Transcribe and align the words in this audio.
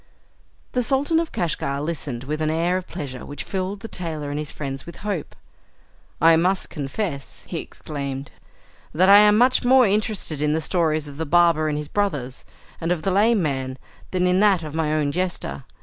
The 0.71 0.81
Sultan 0.81 1.19
of 1.19 1.31
Kashgar 1.31 1.79
listened 1.79 2.23
with 2.23 2.41
an 2.41 2.49
air 2.49 2.75
of 2.75 2.87
pleasure 2.87 3.23
which 3.23 3.43
filled 3.43 3.81
the 3.81 3.87
tailor 3.87 4.31
and 4.31 4.39
his 4.39 4.49
friends 4.49 4.83
with 4.87 4.95
hope. 5.05 5.35
"I 6.19 6.35
must 6.37 6.71
confess," 6.71 7.43
he 7.47 7.59
exclaimed, 7.59 8.31
"that 8.95 9.09
I 9.09 9.19
am 9.19 9.37
much 9.37 9.63
more 9.63 9.85
interested 9.85 10.41
in 10.41 10.53
the 10.53 10.59
stories 10.59 11.07
of 11.07 11.17
the 11.17 11.27
barber 11.27 11.67
and 11.67 11.77
his 11.77 11.87
brothers, 11.87 12.45
and 12.81 12.91
of 12.91 13.03
the 13.03 13.11
lame 13.11 13.43
man, 13.43 13.77
than 14.09 14.25
in 14.25 14.39
that 14.39 14.63
of 14.63 14.73
my 14.73 14.91
own 14.91 15.11
jester. 15.11 15.65